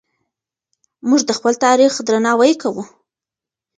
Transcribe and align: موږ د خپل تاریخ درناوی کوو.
موږ 1.09 1.21
د 1.27 1.31
خپل 1.37 1.53
تاریخ 1.65 1.93
درناوی 2.07 2.53
کوو. 2.61 2.83